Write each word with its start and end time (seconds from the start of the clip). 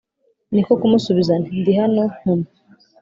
Ni 0.53 0.61
ko 0.65 0.71
kumusubiza 0.79 1.33
nti 1.41 1.51
«Ndi 1.59 1.73
hano, 1.81 2.03
ntuma!» 2.19 2.45